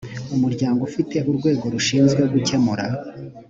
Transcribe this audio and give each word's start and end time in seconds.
umuryango 0.35 0.81
ufite 0.89 1.17
urwego 1.29 1.65
rushinzwe 1.73 2.21
gukemura 2.33 2.85